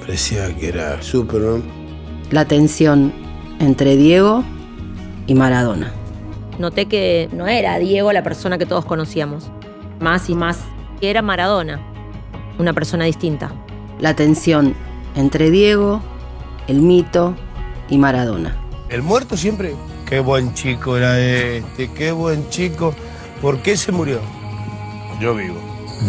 Parecía 0.00 0.54
que 0.56 0.68
era 0.68 1.00
Superman. 1.02 1.62
La 2.30 2.44
tensión 2.44 3.12
entre 3.58 3.96
Diego 3.96 4.44
y 5.26 5.34
Maradona. 5.34 5.92
Noté 6.58 6.86
que 6.86 7.28
no 7.32 7.46
era 7.46 7.78
Diego 7.78 8.12
la 8.12 8.22
persona 8.22 8.58
que 8.58 8.66
todos 8.66 8.84
conocíamos. 8.84 9.50
Más 10.00 10.28
y 10.30 10.34
más 10.34 10.58
era 11.00 11.22
Maradona, 11.22 11.80
una 12.58 12.72
persona 12.72 13.04
distinta. 13.04 13.50
La 13.98 14.14
tensión 14.14 14.74
entre 15.14 15.50
Diego, 15.50 16.00
el 16.68 16.80
mito 16.80 17.34
y 17.88 17.98
Maradona. 17.98 18.56
El 18.88 19.02
muerto 19.02 19.36
siempre. 19.36 19.74
Qué 20.10 20.18
buen 20.18 20.52
chico 20.54 20.96
era 20.96 21.20
este, 21.20 21.88
qué 21.92 22.10
buen 22.10 22.48
chico. 22.48 22.92
¿Por 23.40 23.62
qué 23.62 23.76
se 23.76 23.92
murió? 23.92 24.18
Yo 25.20 25.36
vivo. 25.36 25.54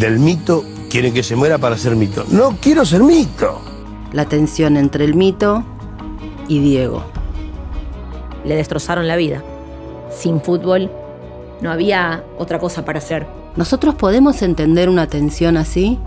Del 0.00 0.18
mito 0.18 0.64
quieren 0.90 1.14
que 1.14 1.22
se 1.22 1.36
muera 1.36 1.56
para 1.58 1.78
ser 1.78 1.94
mito. 1.94 2.24
No 2.32 2.56
quiero 2.60 2.84
ser 2.84 3.00
mito. 3.04 3.60
La 4.10 4.24
tensión 4.24 4.76
entre 4.76 5.04
el 5.04 5.14
mito 5.14 5.62
y 6.48 6.58
Diego. 6.58 7.04
Le 8.44 8.56
destrozaron 8.56 9.06
la 9.06 9.14
vida. 9.14 9.44
Sin 10.10 10.40
fútbol 10.40 10.90
no 11.60 11.70
había 11.70 12.24
otra 12.38 12.58
cosa 12.58 12.84
para 12.84 12.98
hacer. 12.98 13.24
¿Nosotros 13.54 13.94
podemos 13.94 14.42
entender 14.42 14.88
una 14.88 15.06
tensión 15.06 15.56
así? 15.56 16.00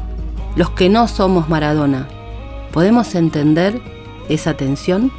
Los 0.57 0.69
que 0.71 0.89
no 0.89 1.07
somos 1.07 1.47
Maradona, 1.47 2.09
¿podemos 2.73 3.15
entender 3.15 3.81
esa 4.27 4.57
tensión? 4.57 5.13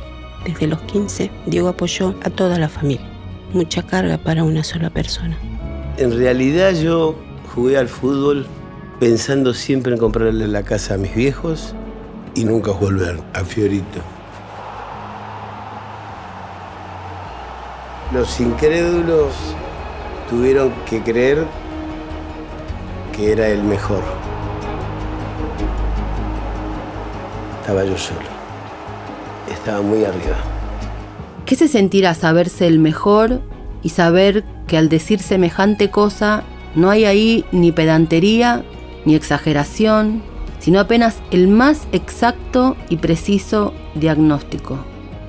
Desde 0.47 0.69
los 0.69 0.81
15, 0.83 1.29
Diego 1.47 1.69
apoyó 1.69 2.15
a 2.23 2.31
toda 2.31 2.57
la 2.57 2.69
familia. 2.69 3.05
Mucha 3.53 3.83
carga 3.83 4.17
para 4.17 4.45
una 4.45 4.63
sola 4.63 4.91
persona. 4.91 5.37
En 5.99 6.17
realidad 6.17 6.73
yo 6.73 7.17
jugué 7.53 7.77
al 7.77 7.89
fútbol 7.89 8.47
pensando 9.01 9.53
siempre 9.55 9.95
en 9.95 9.99
comprarle 9.99 10.47
la 10.47 10.63
casa 10.63 10.95
a 10.95 10.99
mis 10.99 11.15
viejos 11.17 11.75
y 12.37 12.45
nunca 12.45 12.71
volver 12.71 13.19
a 13.35 13.45
Fiorito. 13.45 14.01
Los 18.13 18.39
incrédulos 18.39 19.35
tuvieron 20.31 20.73
que 20.89 21.03
creer 21.03 21.45
que 23.13 23.33
era 23.33 23.49
el 23.49 23.65
mejor. 23.65 24.03
Estaba 27.63 27.85
yo 27.85 27.99
solo. 27.99 28.26
Muy 29.67 30.05
arriba. 30.05 30.37
¿Qué 31.45 31.57
se 31.57 31.67
sentirá 31.67 32.15
saberse 32.15 32.69
el 32.69 32.79
mejor 32.79 33.41
y 33.83 33.89
saber 33.89 34.45
que 34.69 34.79
al 34.79 34.89
decir 34.89 35.21
semejante 35.21 35.91
cosa 35.91 36.45
no 36.77 36.89
hay 36.89 37.05
ahí 37.05 37.45
ni 37.51 37.73
pedantería 37.73 38.65
ni 39.05 39.17
exageración, 39.17 40.23
sino 40.61 40.79
apenas 40.79 41.19
el 41.33 41.49
más 41.49 41.89
exacto 41.91 42.77
y 42.89 42.99
preciso 42.99 43.75
diagnóstico? 43.97 44.79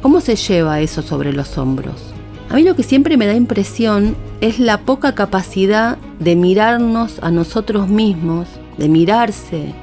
¿Cómo 0.03 0.22
se 0.22 0.36
lleva 0.36 0.82
eso 0.82 1.01
sobre 1.01 1.34
los 1.34 1.58
hombros? 1.58 2.13
A 2.50 2.56
mí 2.56 2.63
lo 2.63 2.75
que 2.75 2.84
siempre 2.84 3.17
me 3.17 3.25
da 3.25 3.34
impresión 3.34 4.15
es 4.39 4.60
la 4.60 4.82
poca 4.82 5.15
capacidad 5.15 5.98
de 6.20 6.36
mirarnos 6.36 7.17
a 7.24 7.32
nosotros 7.32 7.89
mismos, 7.89 8.48
de 8.77 8.88
mirarse 8.88 9.74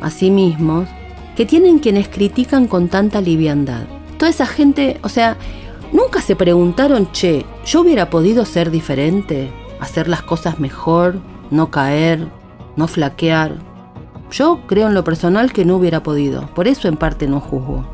a 0.00 0.10
sí 0.10 0.30
mismos, 0.30 0.88
que 1.36 1.46
tienen 1.46 1.78
quienes 1.78 2.08
critican 2.08 2.66
con 2.66 2.88
tanta 2.88 3.20
liviandad. 3.20 3.84
Toda 4.20 4.30
esa 4.30 4.46
gente, 4.46 5.00
o 5.02 5.08
sea, 5.08 5.36
Nunca 5.92 6.20
se 6.22 6.36
preguntaron, 6.36 7.10
che, 7.10 7.44
¿yo 7.66 7.80
hubiera 7.80 8.10
podido 8.10 8.44
ser 8.44 8.70
diferente? 8.70 9.50
Hacer 9.80 10.06
las 10.06 10.22
cosas 10.22 10.60
mejor, 10.60 11.18
no 11.50 11.72
caer, 11.72 12.28
no 12.76 12.86
flaquear. 12.86 13.56
Yo 14.30 14.60
creo 14.68 14.86
en 14.86 14.94
lo 14.94 15.02
personal 15.02 15.52
que 15.52 15.64
no 15.64 15.76
hubiera 15.76 16.04
podido, 16.04 16.46
por 16.54 16.68
eso 16.68 16.86
en 16.86 16.96
parte 16.96 17.26
no 17.26 17.40
juzgo. 17.40 17.84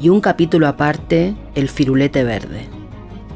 Y 0.00 0.08
un 0.08 0.22
capítulo 0.22 0.66
aparte, 0.66 1.36
el 1.54 1.68
firulete 1.68 2.24
verde. 2.24 2.66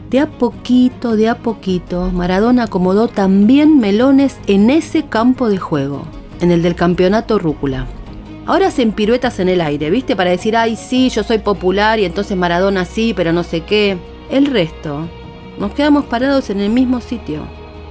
De 0.09 0.21
a 0.21 0.27
poquito, 0.27 1.17
de 1.17 1.29
a 1.29 1.39
poquito, 1.39 2.11
Maradona 2.11 2.65
acomodó 2.65 3.09
también 3.09 3.79
melones 3.79 4.39
en 4.47 4.71
ese 4.71 5.05
campo 5.05 5.51
de 5.51 5.59
juego, 5.59 6.05
en 6.41 6.51
el 6.51 6.63
del 6.63 6.77
campeonato 6.77 7.39
Rúcula. 7.39 7.87
Ahora 8.47 8.69
hacen 8.69 8.93
piruetas 8.93 9.41
en 9.41 9.49
el 9.49 9.61
aire, 9.61 9.91
¿viste? 9.91 10.15
Para 10.15 10.31
decir, 10.31 10.57
ay, 10.57 10.77
sí, 10.77 11.09
yo 11.09 11.25
soy 11.25 11.39
popular 11.39 11.99
y 11.99 12.05
entonces 12.05 12.37
Maradona 12.37 12.85
sí, 12.85 13.13
pero 13.13 13.33
no 13.33 13.43
sé 13.43 13.63
qué. 13.63 13.99
El 14.31 14.47
resto, 14.47 15.09
nos 15.59 15.73
quedamos 15.73 16.05
parados 16.05 16.49
en 16.51 16.61
el 16.61 16.71
mismo 16.71 17.01
sitio, 17.01 17.41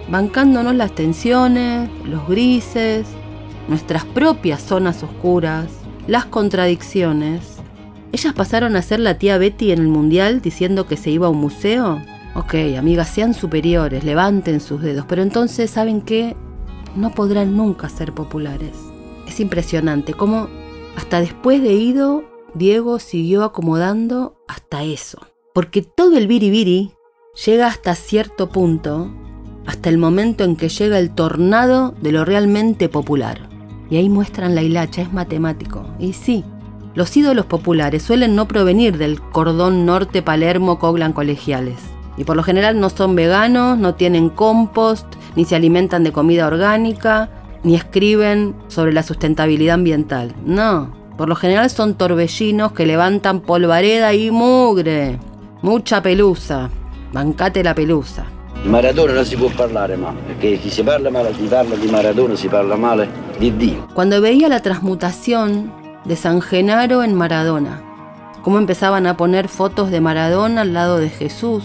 bancándonos 0.09 0.73
las 0.73 0.95
tensiones, 0.95 1.89
los 2.05 2.25
grises, 2.29 3.05
nuestras 3.67 4.05
propias 4.05 4.61
zonas 4.61 5.03
oscuras, 5.03 5.67
las 6.07 6.23
contradicciones. 6.23 7.57
Ellas 8.13 8.33
pasaron 8.33 8.77
a 8.77 8.81
ser 8.81 9.01
la 9.01 9.17
tía 9.17 9.37
Betty 9.37 9.73
en 9.73 9.79
el 9.79 9.89
mundial 9.89 10.39
diciendo 10.39 10.87
que 10.87 10.95
se 10.95 11.09
iba 11.09 11.27
a 11.27 11.31
un 11.31 11.39
museo. 11.39 12.01
Ok, 12.33 12.55
amigas, 12.77 13.09
sean 13.09 13.33
superiores, 13.33 14.05
levanten 14.05 14.61
sus 14.61 14.81
dedos, 14.81 15.05
pero 15.05 15.21
entonces, 15.21 15.69
¿saben 15.69 15.99
qué? 15.99 16.33
No 16.95 17.11
podrán 17.11 17.57
nunca 17.57 17.89
ser 17.89 18.13
populares. 18.13 18.94
Es 19.27 19.39
impresionante 19.39 20.13
cómo 20.13 20.47
hasta 20.95 21.19
después 21.19 21.61
de 21.61 21.73
ido, 21.73 22.23
Diego 22.53 22.99
siguió 22.99 23.43
acomodando 23.43 24.37
hasta 24.47 24.83
eso. 24.83 25.19
Porque 25.53 25.81
todo 25.81 26.17
el 26.17 26.27
biribiri 26.27 26.91
llega 27.45 27.67
hasta 27.67 27.95
cierto 27.95 28.49
punto, 28.49 29.11
hasta 29.65 29.89
el 29.89 29.97
momento 29.97 30.43
en 30.43 30.55
que 30.55 30.69
llega 30.69 30.99
el 30.99 31.11
tornado 31.11 31.93
de 32.01 32.11
lo 32.11 32.25
realmente 32.25 32.87
popular. 32.89 33.49
Y 33.89 33.97
ahí 33.97 34.09
muestran 34.09 34.55
la 34.55 34.63
hilacha, 34.63 35.01
es 35.01 35.13
matemático. 35.13 35.85
Y 35.99 36.13
sí, 36.13 36.43
los 36.95 37.15
ídolos 37.15 37.45
populares 37.45 38.03
suelen 38.03 38.35
no 38.35 38.47
provenir 38.47 38.97
del 38.97 39.19
cordón 39.21 39.85
norte 39.85 40.21
Palermo 40.21 40.79
Coglan 40.79 41.13
colegiales. 41.13 41.77
Y 42.17 42.23
por 42.23 42.37
lo 42.37 42.43
general 42.43 42.79
no 42.79 42.89
son 42.89 43.15
veganos, 43.15 43.77
no 43.77 43.95
tienen 43.95 44.29
compost, 44.29 45.05
ni 45.35 45.43
se 45.43 45.55
alimentan 45.55 46.05
de 46.05 46.13
comida 46.13 46.47
orgánica, 46.47 47.29
ni 47.65 47.75
escriben 47.75 48.55
sobre 48.67 48.93
la 48.93 49.01
sustentabilidad 49.01 49.73
ambiental. 49.73 50.35
No, 50.45 50.93
por 51.17 51.27
lo 51.27 51.35
general 51.35 51.69
son 51.71 51.95
torbellinos 51.95 52.71
que 52.73 52.85
levantan 52.85 53.41
polvareda 53.41 54.13
y 54.13 54.29
mugre. 54.29 55.19
Mucha 55.63 56.01
pelusa. 56.01 56.69
Bancate 57.11 57.63
la 57.63 57.73
pelusa. 57.73 58.25
Di 58.61 58.69
Maradona 58.69 59.13
non 59.13 59.25
si 59.25 59.35
può 59.35 59.49
parlare 59.49 59.97
male, 59.97 60.19
perché 60.27 60.59
chi 60.59 60.69
si 60.69 60.83
parla 60.83 61.09
male 61.09 61.33
di 61.33 61.47
parla 61.47 61.75
di 61.75 61.87
Maradona 61.87 62.35
si 62.35 62.47
parla 62.47 62.75
male 62.75 63.09
di 63.39 63.51
Dio. 63.57 63.87
Cuando 63.93 64.21
veía 64.21 64.47
la 64.47 64.61
transmutación 64.61 65.71
de 66.05 66.15
San 66.15 66.41
Genaro 66.41 67.03
en 67.03 67.15
Maradona, 67.15 67.81
cómo 68.43 68.59
empezaban 68.59 69.07
a 69.07 69.17
poner 69.17 69.47
fotos 69.47 69.89
de 69.89 70.01
Maradona 70.01 70.61
al 70.61 70.73
lado 70.73 70.99
de 70.99 71.09
Jesús, 71.09 71.63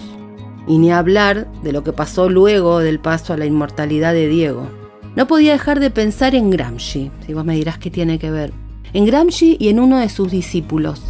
y 0.66 0.78
ni 0.78 0.92
hablar 0.92 1.47
de 1.62 1.73
lo 1.73 1.85
que 1.85 1.92
pasó 1.92 2.28
luego 2.28 2.78
del 2.78 3.00
paso 3.00 3.33
a 3.33 3.37
la 3.37 3.47
inmortalidad 3.47 4.14
de 4.14 4.28
Diego. 4.28 4.79
No 5.16 5.26
podía 5.26 5.52
dejar 5.52 5.80
de 5.80 5.90
pensar 5.90 6.34
en 6.34 6.50
Gramsci, 6.50 7.10
si 7.26 7.34
vos 7.34 7.44
me 7.44 7.56
dirás 7.56 7.78
qué 7.78 7.90
tiene 7.90 8.18
que 8.18 8.30
ver. 8.30 8.52
En 8.92 9.06
Gramsci 9.06 9.56
y 9.58 9.68
en 9.68 9.80
uno 9.80 9.98
de 9.98 10.08
sus 10.08 10.30
discípulos, 10.30 11.02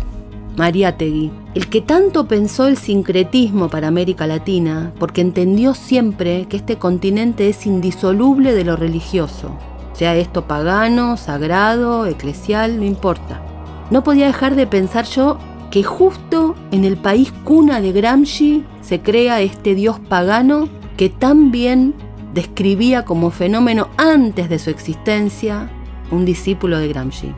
Mariátegui, 0.57 1.31
el 1.55 1.69
que 1.69 1.81
tanto 1.81 2.27
pensó 2.27 2.67
el 2.67 2.77
sincretismo 2.77 3.69
para 3.69 3.89
América 3.89 4.27
Latina, 4.27 4.93
porque 4.99 5.21
entendió 5.21 5.75
siempre 5.75 6.47
que 6.49 6.57
este 6.57 6.77
continente 6.77 7.49
es 7.49 7.67
indisoluble 7.67 8.55
de 8.55 8.65
lo 8.65 8.77
religioso, 8.77 9.57
sea 9.93 10.17
esto 10.17 10.47
pagano, 10.47 11.17
sagrado, 11.17 12.07
eclesial, 12.07 12.79
no 12.79 12.85
importa. 12.85 13.43
No 13.91 14.03
podía 14.03 14.27
dejar 14.27 14.55
de 14.55 14.67
pensar 14.67 15.05
yo 15.05 15.39
que 15.71 15.83
justo 15.83 16.55
en 16.71 16.85
el 16.85 16.97
país 16.97 17.33
cuna 17.45 17.81
de 17.81 17.93
Gramsci 17.93 18.65
se 18.81 19.01
crea 19.01 19.41
este 19.41 19.75
dios 19.75 20.01
pagano 20.01 20.69
que 20.97 21.09
tan 21.11 21.51
bien 21.51 21.95
describía 22.35 23.05
como 23.05 23.31
fenómeno 23.31 23.89
antes 23.97 24.49
de 24.49 24.59
su 24.59 24.71
existencia 24.71 25.71
un 26.11 26.25
discípulo 26.25 26.79
de 26.79 26.89
Gramsci. 26.89 27.33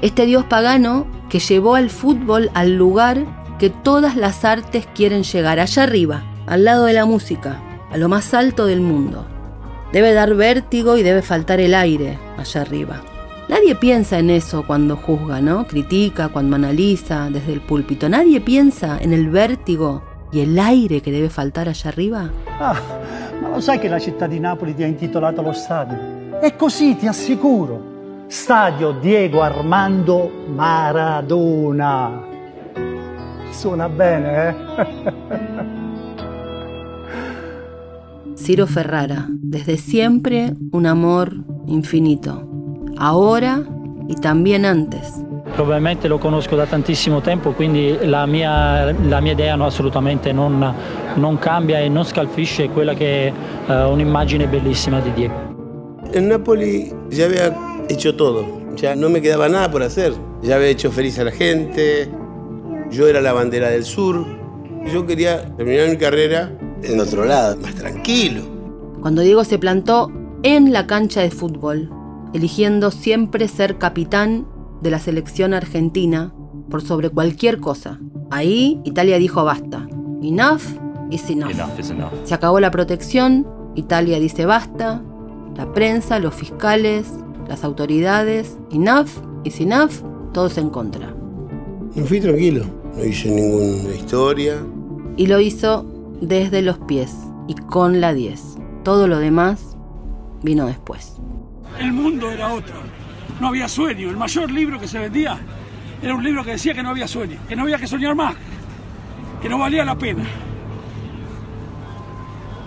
Este 0.00 0.26
dios 0.26 0.44
pagano 0.44 1.06
que 1.28 1.40
llevó 1.40 1.74
al 1.74 1.90
fútbol 1.90 2.50
al 2.54 2.76
lugar 2.76 3.26
que 3.58 3.70
todas 3.70 4.16
las 4.16 4.44
artes 4.44 4.86
quieren 4.94 5.24
llegar, 5.24 5.58
allá 5.58 5.82
arriba, 5.82 6.22
al 6.46 6.64
lado 6.64 6.84
de 6.84 6.92
la 6.92 7.04
música, 7.04 7.60
a 7.90 7.96
lo 7.96 8.08
más 8.08 8.32
alto 8.34 8.66
del 8.66 8.80
mundo. 8.80 9.26
Debe 9.92 10.12
dar 10.12 10.34
vértigo 10.34 10.96
y 10.96 11.02
debe 11.02 11.22
faltar 11.22 11.60
el 11.60 11.74
aire 11.74 12.18
allá 12.36 12.60
arriba. 12.60 13.00
Nadie 13.48 13.74
piensa 13.74 14.18
en 14.18 14.28
eso 14.28 14.66
cuando 14.66 14.96
juzga, 14.96 15.40
¿no? 15.40 15.66
Critica, 15.66 16.28
cuando 16.28 16.56
analiza 16.56 17.30
desde 17.30 17.54
el 17.54 17.62
púlpito. 17.62 18.08
Nadie 18.08 18.40
piensa 18.42 18.98
en 19.00 19.14
el 19.14 19.30
vértigo 19.30 20.02
y 20.30 20.40
el 20.40 20.58
aire 20.58 21.00
che 21.00 21.10
deve 21.10 21.28
faltare 21.28 21.70
allá 21.70 21.88
arriba. 21.88 22.30
Ah, 22.58 22.80
ma 23.40 23.48
lo 23.48 23.60
sai 23.60 23.78
che 23.78 23.88
la 23.88 23.98
città 23.98 24.26
di 24.26 24.38
Napoli 24.38 24.74
ti 24.74 24.82
ha 24.82 24.86
intitolato 24.86 25.42
lo 25.42 25.52
stadio? 25.52 26.40
È 26.40 26.54
così, 26.56 26.96
ti 26.96 27.06
assicuro. 27.06 28.24
Stadio 28.26 28.92
Diego 28.92 29.40
Armando 29.42 30.30
Maradona. 30.48 32.26
Suona 33.50 33.88
bene, 33.88 34.48
eh? 34.48 35.76
Ciro 38.36 38.66
Ferrara, 38.66 39.26
desde 39.28 39.76
siempre 39.76 40.54
un 40.70 40.86
amor 40.86 41.34
infinito. 41.66 42.48
Ahora 42.96 43.62
y 44.08 44.14
también 44.14 44.64
antes. 44.64 45.27
Probabilmente 45.58 46.06
lo 46.06 46.18
conosco 46.18 46.54
da 46.54 46.66
tantissimo 46.66 47.20
tempo, 47.20 47.50
quindi 47.50 47.98
la 48.02 48.26
mia, 48.26 48.92
la 48.92 49.20
mia 49.20 49.32
idea 49.32 49.56
no, 49.56 49.66
assolutamente 49.66 50.32
non, 50.32 50.72
non, 51.16 51.38
cambia 51.40 51.80
e 51.80 51.88
non 51.88 52.04
scalfisce 52.04 52.68
quella 52.68 52.94
che 52.94 53.26
è 53.26 53.32
uh, 53.66 53.90
un'immagine 53.90 54.46
bellissima 54.46 55.00
di 55.00 55.12
Diego. 55.14 55.34
En 56.12 56.28
Napoli 56.28 56.92
ya 57.08 57.24
había 57.24 57.52
hecho 57.88 58.14
todo, 58.14 58.46
ya 58.76 58.94
no 58.94 59.08
me 59.08 59.20
quedaba 59.20 59.48
nada 59.48 59.68
por 59.68 59.82
hacer. 59.82 60.12
Ya 60.42 60.54
había 60.54 60.68
hecho 60.68 60.92
feliz 60.92 61.18
a 61.18 61.24
la 61.24 61.32
gente, 61.32 62.08
yo 62.92 63.08
era 63.08 63.20
la 63.20 63.32
bandera 63.32 63.68
del 63.68 63.82
sur. 63.82 64.24
Yo 64.92 65.06
quería 65.06 65.42
terminar 65.56 65.88
mi 65.88 65.96
carrera 65.96 66.52
en 66.84 67.00
otro 67.00 67.24
lado, 67.24 67.56
más 67.56 67.74
tranquilo. 67.74 68.42
Cuando 69.00 69.22
Diego 69.22 69.42
se 69.42 69.58
plantó 69.58 70.12
en 70.44 70.72
la 70.72 70.86
cancha 70.86 71.20
de 71.20 71.32
fútbol, 71.32 71.90
eligiendo 72.32 72.92
siempre 72.92 73.48
ser 73.48 73.76
capitán 73.78 74.46
de 74.80 74.90
la 74.90 74.98
selección 74.98 75.54
argentina 75.54 76.32
por 76.70 76.82
sobre 76.82 77.10
cualquier 77.10 77.60
cosa. 77.60 78.00
Ahí 78.30 78.80
Italia 78.84 79.18
dijo 79.18 79.44
basta. 79.44 79.86
Enough 80.22 80.62
is 81.10 81.30
enough. 81.30 81.52
Se 82.24 82.34
acabó 82.34 82.60
la 82.60 82.70
protección, 82.70 83.46
Italia 83.74 84.18
dice 84.18 84.46
basta, 84.46 85.02
la 85.56 85.72
prensa, 85.72 86.18
los 86.18 86.34
fiscales, 86.34 87.06
las 87.48 87.64
autoridades, 87.64 88.58
enough 88.70 89.08
is 89.44 89.60
enough, 89.60 89.92
todos 90.32 90.58
en 90.58 90.70
contra. 90.70 91.14
Me 91.94 92.04
fui 92.04 92.20
tranquilo, 92.20 92.64
no 92.96 93.04
hice 93.04 93.30
ninguna 93.30 93.94
historia. 93.94 94.58
Y 95.16 95.26
lo 95.26 95.40
hizo 95.40 95.86
desde 96.20 96.62
los 96.62 96.78
pies 96.80 97.14
y 97.48 97.54
con 97.54 98.00
la 98.00 98.12
10. 98.12 98.56
Todo 98.84 99.08
lo 99.08 99.18
demás 99.18 99.76
vino 100.42 100.66
después. 100.66 101.14
El 101.80 101.92
mundo 101.92 102.30
era 102.30 102.52
otro 102.52 102.74
no 103.40 103.48
había 103.48 103.68
sueño. 103.68 104.10
El 104.10 104.16
mayor 104.16 104.50
libro 104.50 104.78
que 104.78 104.88
se 104.88 104.98
vendía 104.98 105.38
era 106.02 106.14
un 106.14 106.22
libro 106.22 106.44
que 106.44 106.52
decía 106.52 106.74
que 106.74 106.82
no 106.82 106.90
había 106.90 107.08
sueño, 107.08 107.38
que 107.48 107.56
no 107.56 107.62
había 107.62 107.78
que 107.78 107.86
soñar 107.86 108.14
más, 108.14 108.34
que 109.40 109.48
no 109.48 109.58
valía 109.58 109.84
la 109.84 109.96
pena. 109.96 110.24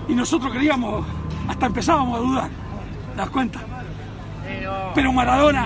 Y 0.08 0.14
nosotros 0.14 0.52
queríamos, 0.52 1.06
hasta 1.48 1.66
empezábamos 1.66 2.18
a 2.18 2.22
dudar, 2.22 2.50
¿te 3.12 3.18
das 3.18 3.30
cuenta? 3.30 3.60
Pero 4.94 5.14
Maradona, 5.14 5.66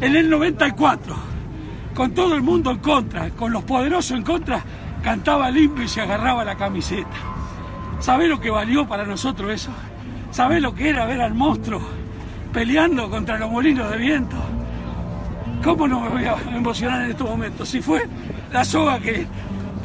en 0.00 0.16
el 0.16 0.30
94, 0.30 1.16
con 1.94 2.12
todo 2.12 2.34
el 2.34 2.42
mundo 2.42 2.70
en 2.70 2.78
contra, 2.78 3.30
con 3.30 3.52
los 3.52 3.64
poderosos 3.64 4.16
en 4.16 4.22
contra, 4.22 4.62
cantaba 5.02 5.50
limpio 5.50 5.84
y 5.84 5.88
se 5.88 6.02
agarraba 6.02 6.44
la 6.44 6.56
camiseta. 6.56 7.08
¿Sabés 7.98 8.28
lo 8.28 8.38
que 8.38 8.50
valió 8.50 8.86
para 8.86 9.04
nosotros 9.04 9.50
eso? 9.50 9.70
¿Sabés 10.30 10.60
lo 10.60 10.74
que 10.74 10.90
era 10.90 11.06
ver 11.06 11.22
al 11.22 11.34
monstruo 11.34 11.80
peleando 12.52 13.08
contra 13.10 13.38
los 13.38 13.50
molinos 13.50 13.90
de 13.90 13.96
viento. 13.96 14.36
¿Cómo 15.62 15.88
no 15.88 16.00
me 16.00 16.08
voy 16.08 16.24
a 16.24 16.36
emocionar 16.54 17.02
en 17.02 17.10
estos 17.10 17.28
momentos? 17.28 17.68
Si 17.68 17.80
fue 17.80 18.08
la 18.52 18.64
soga 18.64 18.98
que, 19.00 19.26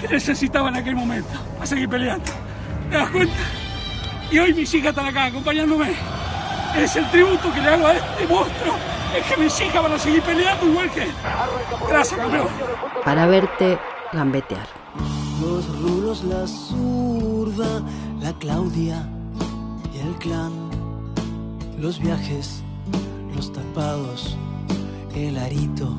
necesitaba 0.10 0.70
en 0.70 0.76
aquel 0.76 0.96
momento, 0.96 1.32
a 1.60 1.66
seguir 1.66 1.90
peleando. 1.90 2.26
¿Te 2.90 2.98
das 2.98 3.10
cuenta? 3.10 3.34
Y 4.32 4.40
hoy 4.40 4.54
mis 4.54 4.74
hijas 4.74 4.90
están 4.90 5.08
acá 5.08 5.26
acompañándome. 5.26 5.92
Es 6.78 6.96
el 6.96 7.10
tributo 7.12 7.54
que 7.54 7.62
le 7.62 7.68
hago 7.68 7.88
a 7.88 7.94
este 7.94 8.28
monstruo. 8.28 8.76
Es 9.16 9.26
que 9.26 9.42
mis 9.42 9.62
hijas 9.62 9.84
van 9.84 9.92
a 9.94 10.00
seguir 10.00 10.22
peleando 10.22 10.66
igual 10.68 10.90
que 10.92 11.04
él. 11.04 11.12
Gracias, 11.90 12.20
campeón. 12.20 12.48
Para 13.04 13.26
verte 13.26 13.78
gambetear. 14.14 14.68
los 15.42 15.68
rulos, 15.80 16.24
la 16.24 16.48
zurda, 16.48 17.82
la 18.22 18.34
Claudia 18.34 19.06
y 19.94 20.00
el 20.00 20.16
clan, 20.16 20.71
los 21.82 22.00
viajes, 22.00 22.62
los 23.36 23.52
tapados, 23.52 24.38
el 25.16 25.36
arito. 25.38 25.90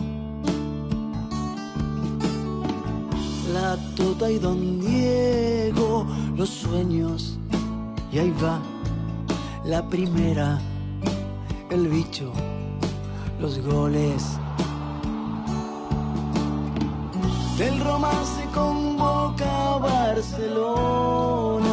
La 3.53 3.77
Tota 3.97 4.31
y 4.31 4.39
Don 4.39 4.81
Diego, 4.81 6.07
los 6.37 6.49
sueños, 6.49 7.37
y 8.13 8.21
ahí 8.21 8.33
va 8.43 8.61
la 9.65 9.87
primera, 9.89 10.61
el 11.71 11.89
bicho, 11.89 12.33
los 13.41 13.59
goles. 13.59 14.39
Del 17.59 17.81
romance 17.81 18.45
convoca 18.55 19.75
a 19.75 19.79
Barcelona. 19.79 21.72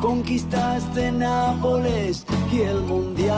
Conquistaste 0.00 1.12
Nápoles 1.12 2.24
y 2.50 2.60
el 2.62 2.80
Mundial. 2.80 3.36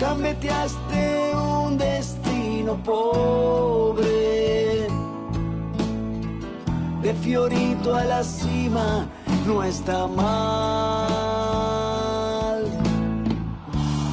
Cambeteaste 0.00 1.32
un 1.36 1.76
destino 1.76 2.82
pobre. 2.82 4.06
De 7.02 7.12
Fiorito 7.12 7.94
a 7.94 8.04
la 8.04 8.24
cima 8.24 9.06
no 9.46 9.62
está 9.62 10.06
mal. 10.06 11.08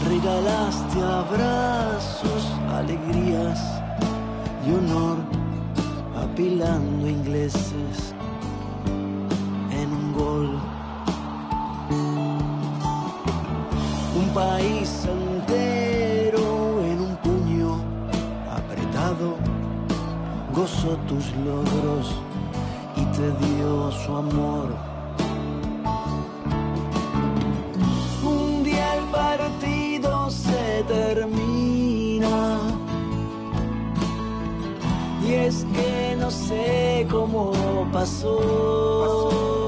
Regalaste 0.05 1.01
abrazos, 1.01 2.51
alegrías 2.73 3.61
y 4.67 4.71
honor, 4.71 5.17
apilando 6.17 7.07
ingleses 7.07 8.14
un 14.21 14.29
país 14.33 15.07
entero 15.07 16.81
en 16.83 16.99
un 17.01 17.15
puño 17.17 17.79
apretado 18.51 19.37
gozó 20.53 20.95
tus 21.07 21.25
logros 21.45 22.15
y 22.95 23.05
te 23.15 23.31
dio 23.45 23.91
su 23.91 24.15
amor. 24.15 24.75
Un 28.23 28.63
día 28.63 28.95
el 28.95 29.03
partido 29.05 30.29
se 30.29 30.83
termina 30.87 32.59
y 35.27 35.33
es 35.33 35.65
que 35.73 36.15
no 36.17 36.31
sé 36.31 37.05
cómo 37.09 37.51
pasó. 37.91 39.64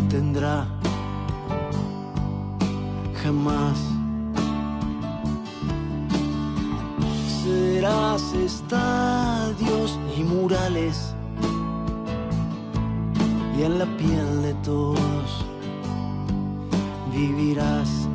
Detendrá 0.00 0.66
jamás. 3.20 3.78
Serás 7.42 8.22
estadios 8.34 9.98
y 10.16 10.22
murales 10.22 11.14
y 13.56 13.62
en 13.62 13.78
la 13.78 13.86
piel 13.96 14.42
de 14.42 14.54
todos 14.62 15.44
vivirás. 17.12 18.07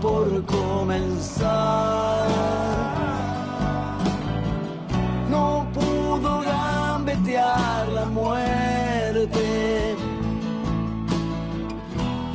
Por 0.00 0.44
comenzar. 0.46 2.28
No 5.30 5.66
pudo 5.74 6.40
gambetear 6.42 7.88
la 7.88 8.06
muerte. 8.06 9.96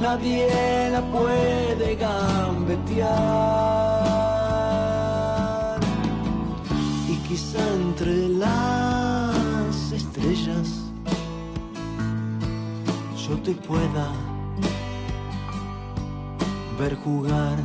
Nadie 0.01 0.89
la 0.91 1.01
puede 1.11 1.95
gambetear. 1.95 3.09
Y 7.07 7.15
quizá 7.27 7.59
entre 7.73 8.29
las 8.29 9.91
estrellas 9.91 10.69
yo 13.27 13.37
te 13.43 13.53
pueda 13.53 14.30
ver 16.81 16.95
jugar. 16.95 17.57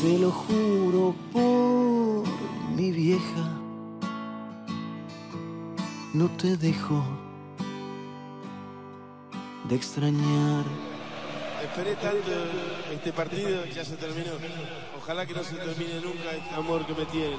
Te 0.00 0.18
lo 0.18 0.30
juro 0.30 1.14
por 1.34 2.24
mi 2.74 2.90
vieja, 2.90 3.44
no 6.14 6.30
te 6.38 6.56
dejo 6.56 7.04
de 9.68 9.76
extrañar. 9.76 10.64
Esperé 11.62 11.94
tanto 11.96 12.32
este 12.90 13.12
partido 13.12 13.66
y 13.66 13.72
ya 13.72 13.84
se 13.84 13.96
terminó. 13.96 14.32
Ojalá 14.98 15.26
que 15.26 15.34
no 15.34 15.44
se 15.44 15.56
termine 15.56 16.00
nunca 16.00 16.32
este 16.32 16.54
amor 16.54 16.86
que 16.86 16.94
me 16.94 17.04
tienen. 17.04 17.38